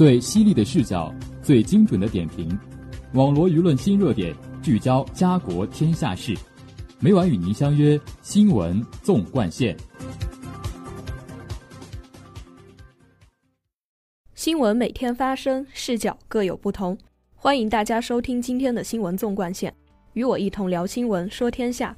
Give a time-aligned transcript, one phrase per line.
[0.00, 2.58] 最犀利的视角，最精准的点评，
[3.12, 6.34] 网罗舆论新热点，聚焦家国天下事。
[7.00, 9.76] 每晚与您相约《新闻纵贯线》。
[14.34, 16.96] 新闻每天发生，视角各有不同。
[17.34, 19.70] 欢迎大家收听今天的《新闻纵贯线》，
[20.14, 21.94] 与我一同聊新闻，说天下。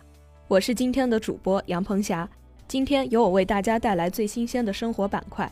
[0.48, 2.28] 我是今天的主播杨鹏霞。
[2.66, 5.48] 今天由我为大家带来最新鲜的生活板块。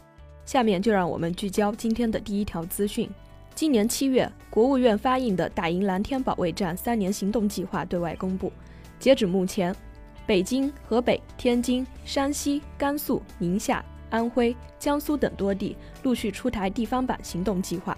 [0.51, 3.09] 下面就让我们聚焦今天的第一条资讯。
[3.55, 8.53] 今年七月，国务院发印的“打赢蓝天保卫战”三年行动计划对外公布。
[8.99, 9.73] 截止目前，
[10.27, 17.97] 北京、河北、天津、山西、甘肃、宁夏、安徽、江苏等多地陆续出台地方版行动计划，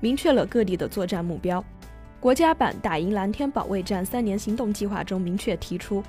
[0.00, 1.62] 明确了各地的作战目标。
[2.18, 6.02] 国家版“打赢蓝天保卫战”三年行动计划中明确提出。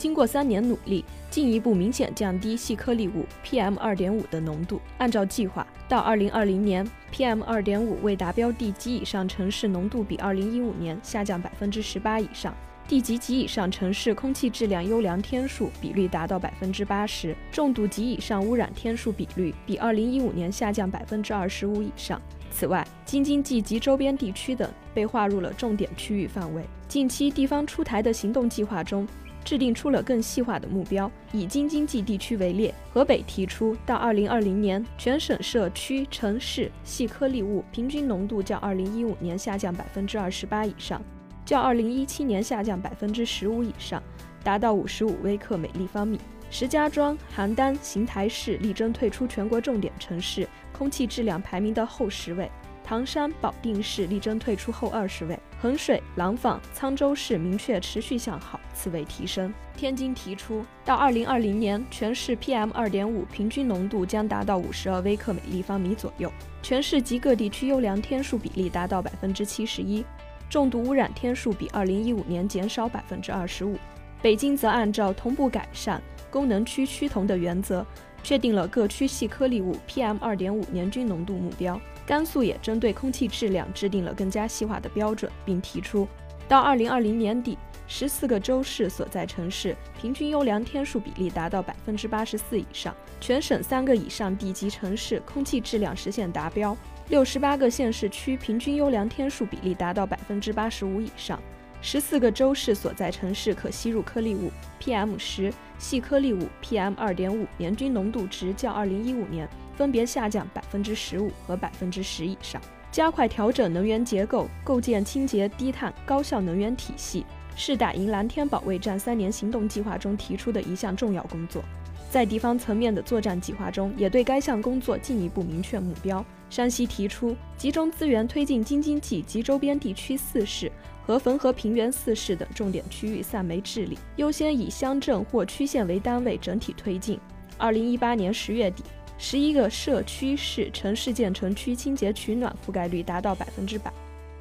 [0.00, 4.80] 经过三年努力，进一步明显降低细颗粒物 PM 二点五的浓度。
[4.96, 12.54] 按照计划，到二零二零年，PM 二点五未达标地级以上城市浓度比二零一五年下降百分之十八以上，
[12.88, 22.18] 地级及以上城市空气质量优良天数比率达到百分之八十，重度及以上污染天数比率比二零一五年下降百分之二十五以上。
[22.50, 26.64] 此外，京津冀及周边地区等被划入了重点区域范围。
[26.88, 29.06] 近期地方出台的行动计划中。
[29.44, 31.10] 制定出了更细化的目标。
[31.32, 41.02] 以京津冀地区为例，河北提出到2020年，全省社区、城市细颗粒物平均浓度较2015年下降28%以上，
[41.44, 44.02] 较2017年下降15%以上，
[44.42, 46.20] 达到55微克每立方米。
[46.52, 52.50] 石家庄、邯郸、邢台市力争退出全国重点城市空气质量排名的后十位。
[52.90, 59.54] 唐山、保定市力争退出后二十位，衡水、廊坊、沧州市明确持续向好，次位提升。
[59.76, 66.32] 天津提出，到二零二零年，全市 PM 二点五平均浓度将达到五十二微克每立方米左右，
[66.64, 70.04] 全市及各地区优良天数比例达到百分之七十一，
[70.48, 73.78] 重度污染天数比二零一五年减少百分之二十五。
[74.20, 77.86] 北京则按照同步改善、功能区趋同的原则。
[78.22, 81.80] 确定了各区细颗粒物 PM 二点五年均浓度目标。
[82.10, 86.08] 甘肃也针对空气质量制定了更加细化的标准，并提出，
[86.48, 87.56] 到二零二零年底，
[87.86, 96.76] 十四个州市所在城市平均优良天数比例达到百分之八十四以上，全省三个以上地级城市空气质量实现达标，
[97.10, 101.40] 六十八个县市区平均优良天数比例达到百分之八十五以上。
[101.80, 104.50] 十四个州市所在城市可吸入颗粒物
[104.82, 109.48] PM 十、细颗粒物 PM 二点五年均浓度值较二零一五年
[109.80, 112.60] 分别下降百分之十五和百分之十以上。
[112.92, 117.24] 加快调整能源结构，构建清洁低碳高效能源体系，
[117.56, 121.64] 是打赢蓝天保卫战三年行动计划中提出的一项重要工作。
[122.10, 126.22] 在地方层面的作战计划中，也对该项工作进一步明确目标。
[126.50, 130.70] 山西提出集中资源推进京津冀及周边地区四市。
[131.06, 137.18] 和汾河平原四市等重点区域散煤治理，优先以乡镇或区县为单位整体推进。
[137.58, 138.84] 二零一八年十月底，
[139.22, 143.92] 十一个社区市城市建成区清洁取暖覆盖率达到百分之百。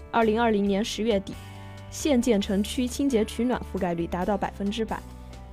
[0.09, 1.33] 二零二零年十月底，
[1.91, 4.97] 县建成区清洁取暖覆盖率达到百分之百，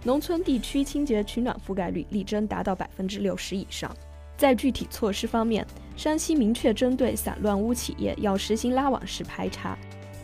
[0.04, 3.92] 农村地区清洁取暖覆盖率力争达到百分之六十以上。
[4.36, 5.66] 在具体措施方面，
[5.96, 9.76] 山西明确针对散乱污企业要实行拉网式排查。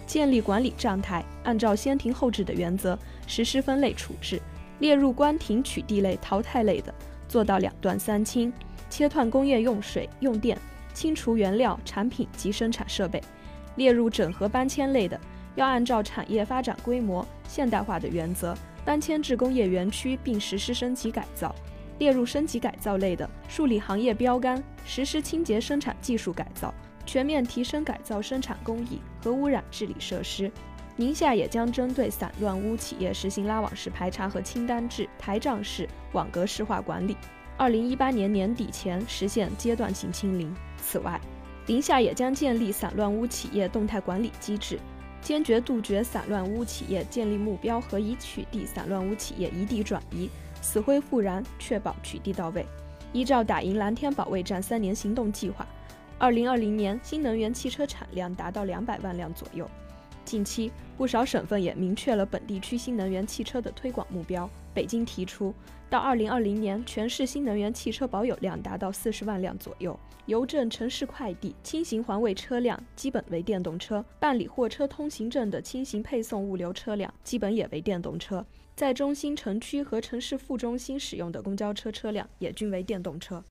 [0.06, 2.96] 建立管理站台，按照先停后治的原则
[3.26, 4.40] 实施分类处置，
[4.78, 6.94] 列入关停取缔类、淘汰类的，
[7.26, 8.52] 做到两断三清，
[8.92, 10.58] 切断工业用水用电，
[10.92, 13.18] 清除原料、产品及生产设备；
[13.76, 15.18] 列入整合搬迁类的，
[15.54, 18.54] 要按照产业发展规模现代化的原则
[18.84, 21.48] 搬迁至工业园区并实施升级改造；
[22.00, 26.74] 列入升级改造类的，树立行业标杆，实施清洁生产技术改造。
[27.06, 30.52] 全面提升改造生产工艺和污染治理设施。
[30.96, 37.16] 宁夏也将针对散乱污企业实行拉网式排查和清单制、台账式、网格式化管理，
[37.56, 40.52] 二零一八年年底前实现阶段性清零。
[40.76, 41.20] 此外，
[41.66, 44.78] 宁夏也将建立散乱污企业动态管理机制，
[45.20, 50.28] 坚决杜绝散乱污企业建立目标和已取缔散乱污企业移地转移、
[50.60, 52.66] 死灰复燃，确保取缔到位。
[53.12, 55.66] 依照打赢蓝天保卫战三年行动计划。
[56.18, 59.68] 二零二零年，新能源汽车产量达到两百万辆左右。
[60.24, 64.48] 近期，不少省份也明确了本地区新能源汽车的推广目标。
[64.74, 65.54] 北京提出，
[65.90, 69.98] 到二零二零年，全市新能源汽车保有量达到四十万辆左右。
[70.26, 78.46] 邮政、城市快递、轻型环卫车辆基本为电动车，办理货车通行证的轻型配送物流车辆基本也为电动车，
[78.76, 83.42] 在中心城区和城市副中心使用的公交车车辆也均为电动车。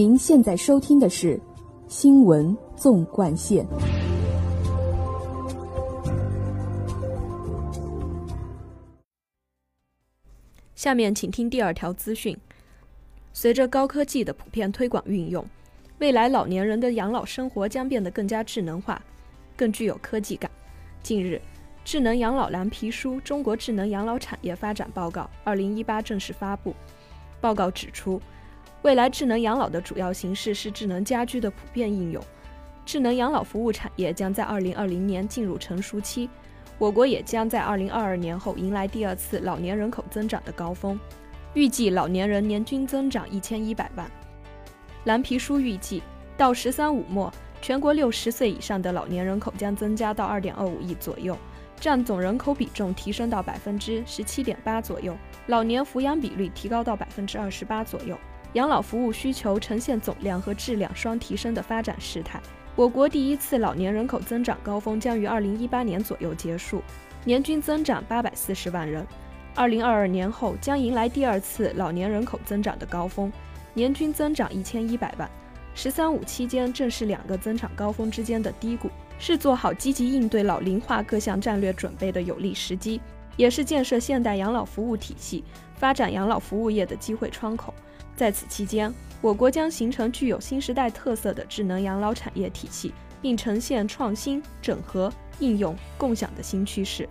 [0.00, 1.36] 您现在收听的是
[1.86, 3.62] 《新闻纵贯线》。
[10.74, 12.34] 下面请听第二条资讯。
[13.34, 15.44] 随着高科技的普遍推广运用，
[15.98, 19.02] 未来老年人的养老生活将变得更加智能化，
[19.54, 20.50] 更具有科技感。
[21.02, 21.34] 近日，
[21.84, 26.74] 《智能养老蓝皮书·中国智能养老产业发展报告（二零一八）》正式发布。
[27.38, 28.18] 报告指出，
[28.82, 32.22] 未来智能养老的主要形式是智能家居的普遍应用，
[32.86, 36.30] 智能养老服务产业将在二零二零年进入成熟期。
[36.78, 40.98] 我国也将在二零二二年后迎来第二次老年人口增长的高峰。
[41.52, 44.10] 预计老年人年均增长一千一百万。
[45.04, 46.02] 蓝皮书预计，
[46.38, 47.30] 到“十三五”末，
[47.60, 51.36] 全国六十岁以上的老年人口将增加到二点二五亿左右，
[51.78, 55.14] 占总人口比重提升到百分之十七点八左右，
[55.48, 58.16] 老年抚养比率提高到百分之二十八左右，
[58.54, 62.40] 养老服务需求呈现总量和质量双提升的发展势态。
[62.76, 66.82] 我国第一次老年人口增长高峰将于二零一八年左右结束，
[67.24, 69.06] 年均增长八百四十万人。
[69.54, 73.30] 二零二二年后将迎来第二次老年人口增长的高峰，
[73.74, 75.28] 年均增长一千一百万。
[75.74, 78.88] “十三五”期间正是两个增长高峰之间的低谷，
[79.18, 83.00] 是做好积极应对老龄化各项战略准备的有利时机，
[83.36, 85.44] 也是建设现代养老服务体系、
[85.74, 87.74] 发展养老服务业的机会窗口。
[88.20, 97.08] 在此期间，我国将形成具有新时代特色的智能养老产业体系，并呈现创新、整合、应用、共享的新趋势。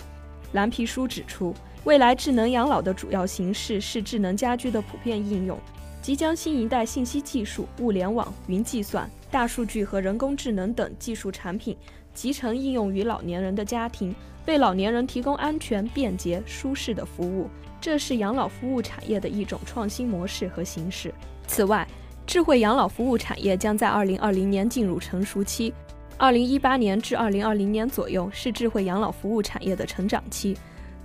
[0.52, 1.52] 蓝皮书指出。
[1.86, 5.58] 未来智能养老的主要形式是智能家居的普遍应用，
[6.00, 11.76] 即将新一代信息技术、物联网、云计算、大数据和人工智能等技术产品
[12.14, 14.14] 集成应用于老年人的家庭，
[14.46, 17.50] 为老年人提供安全、便捷、舒适的服务。
[17.90, 21.12] 这是养老服务产业的一种创新模式和形式。
[21.48, 21.88] 此外，
[22.28, 25.74] 智慧养老服务产业将在2020年进入成熟期
[26.20, 30.56] ，2018年至2020年左右是智慧养老服务产业的成长期。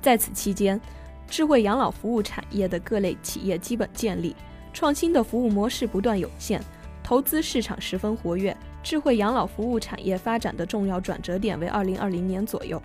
[0.03, 0.79] 在此期间，
[1.27, 4.37] 智慧养老服务产业的各类企业基本建立，
[4.75, 6.61] 创新的服务模式不断涌现，
[7.03, 8.55] 投资市场十分活跃。
[8.83, 12.79] 智慧养老服务产业发展的重要转折点为二零二零年左右。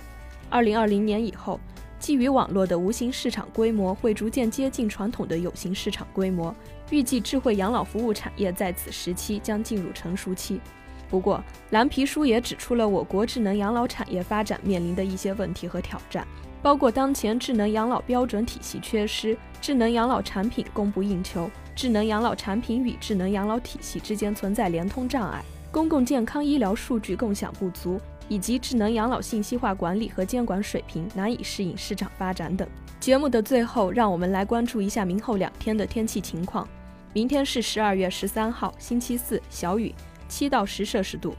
[0.50, 1.60] 二零二零年以后，
[2.00, 6.56] 基于网络的无形市场规模会逐渐接近传统的有形市场规模，
[6.90, 10.60] 预计智慧养老服务产业在此时期将进入成熟期。
[11.10, 16.26] 不过，蓝皮书也指出了我国智能养老产业发展面临的一些问题和挑战。
[16.62, 25.42] 包括当前智能养老标准体系缺失、智能养老产品供不应求、智能养老产品与智能养老体系之间存在联通障碍、
[25.72, 27.98] 公共健康医疗数据共享不足，
[28.30, 32.66] 以及智能养老信息化管理和监管水平难以适应市场发展等。
[33.00, 36.68] 节目的最后，让我们来关注一下明后两天的天气情况。
[37.12, 39.94] 明天是十二月十三号，星期四，小雨，
[40.28, 41.32] 七到十摄氏度；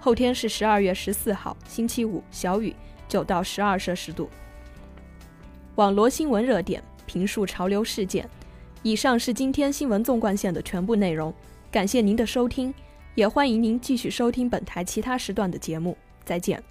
[0.00, 2.74] 后天是十二月十四号，星期五，小雨，
[3.06, 4.30] 九到十二摄氏度。
[5.74, 8.28] 网罗新闻热点，评述潮流事件。
[8.82, 11.34] 以上是今天新闻纵贯线的全部内容，
[11.70, 12.72] 感谢您的收听，
[13.14, 15.98] 也欢迎您继续收听本台其他时段的节目。
[16.24, 16.62] 再见。